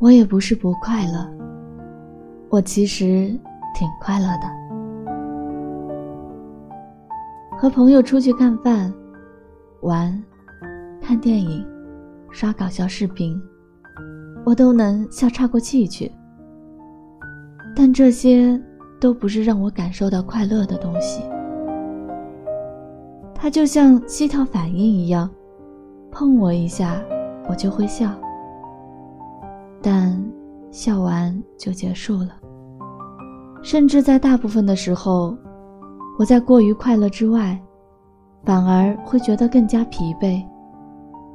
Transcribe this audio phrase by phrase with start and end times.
[0.00, 1.30] 我也不是不快乐，
[2.48, 3.04] 我其实
[3.74, 4.48] 挺快乐的。
[7.58, 8.90] 和朋友出去看饭、
[9.82, 10.10] 玩、
[11.02, 11.66] 看电影、
[12.30, 13.38] 刷搞笑视频，
[14.42, 16.10] 我都能笑岔过气去。
[17.76, 18.58] 但这些
[18.98, 21.22] 都不是让我感受到快乐的东西。
[23.34, 25.28] 它就像膝跳反应一样，
[26.10, 26.98] 碰我一下，
[27.50, 28.10] 我就会笑。
[29.82, 30.22] 但
[30.70, 32.30] 笑完就结束了。
[33.62, 35.36] 甚至在大部分的时候，
[36.18, 37.60] 我在过于快乐之外，
[38.44, 40.42] 反而会觉得更加疲惫，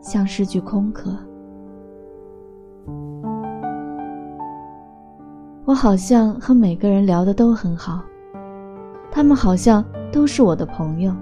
[0.00, 1.14] 像是具空壳。
[5.64, 8.00] 我好像和每个人聊的都很好，
[9.10, 11.12] 他们好像都是我的朋友。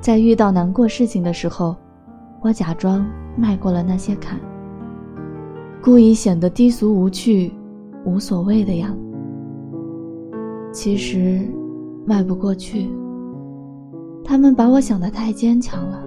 [0.00, 1.74] 在遇到难过事情的时候，
[2.40, 3.04] 我假装
[3.36, 4.38] 迈过了那些坎，
[5.82, 7.52] 故意显得低俗无趣、
[8.04, 9.18] 无所谓的样子。
[10.72, 11.40] 其实，
[12.04, 12.88] 迈不过去。
[14.24, 16.04] 他们把我想的太坚强了。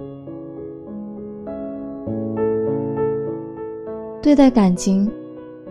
[4.22, 5.10] 对待感情。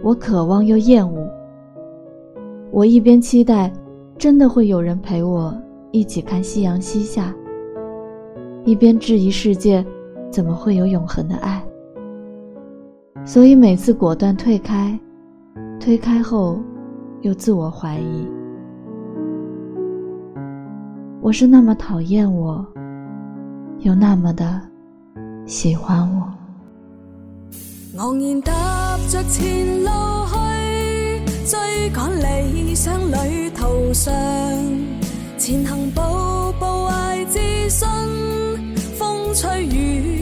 [0.03, 1.29] 我渴望又厌恶。
[2.71, 3.71] 我一边期待，
[4.17, 5.55] 真的会有人陪我
[5.91, 7.31] 一起看夕阳西下，
[8.65, 9.85] 一边质疑世界
[10.31, 11.63] 怎么会有永恒的爱。
[13.23, 14.99] 所以每次果断退开，
[15.79, 16.59] 推开后
[17.21, 18.27] 又自我怀疑：
[21.21, 22.65] 我是那么讨厌我，
[23.79, 24.61] 又那么的
[25.45, 26.29] 喜欢我。
[27.97, 29.89] 昂然踏着前路
[30.27, 34.13] 去，追赶理想旅途上，
[35.37, 36.01] 前行步
[36.59, 37.87] 步怀自信，
[38.97, 40.20] 风吹雨。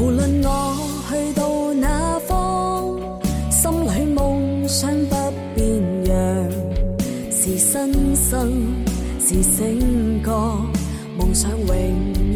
[0.00, 0.76] 无论我
[1.10, 2.96] 去到哪方
[3.50, 5.16] 心里梦想不
[5.56, 6.50] 变样。
[7.30, 8.84] 是新生
[9.18, 10.30] 是醒觉
[11.16, 12.27] 梦想永